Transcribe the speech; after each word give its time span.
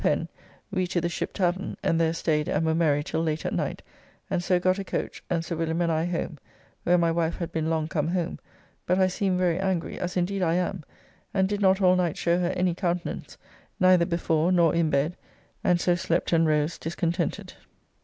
Pen, 0.03 0.27
we 0.71 0.87
to 0.87 0.99
the 0.99 1.07
Ship 1.09 1.31
tavern, 1.31 1.77
and 1.83 2.01
there 2.01 2.11
staid 2.11 2.47
and 2.47 2.65
were 2.65 2.73
merry 2.73 3.03
till 3.03 3.21
late 3.21 3.45
at 3.45 3.53
night, 3.53 3.83
and 4.31 4.43
so 4.43 4.59
got 4.59 4.79
a 4.79 4.83
coach, 4.83 5.23
and 5.29 5.45
Sir 5.45 5.55
Wm. 5.55 5.79
and 5.79 5.91
I 5.91 6.05
home, 6.05 6.39
where 6.81 6.97
my 6.97 7.11
wife 7.11 7.35
had 7.37 7.51
been 7.51 7.69
long 7.69 7.87
come 7.87 8.07
home, 8.07 8.39
but 8.87 8.97
I 8.97 9.05
seemed 9.05 9.37
very 9.37 9.59
angry, 9.59 9.99
as 9.99 10.17
indeed 10.17 10.41
I 10.41 10.55
am, 10.55 10.83
and 11.35 11.47
did 11.47 11.61
not 11.61 11.81
all 11.81 11.95
night 11.95 12.17
show 12.17 12.39
her 12.39 12.49
any 12.55 12.73
countenance, 12.73 13.37
neither 13.79 14.07
before 14.07 14.51
nor 14.51 14.73
in 14.73 14.89
bed, 14.89 15.15
and 15.63 15.79
so 15.79 15.93
slept 15.93 16.33
and 16.33 16.47
rose 16.47 16.79
discontented. 16.79 17.53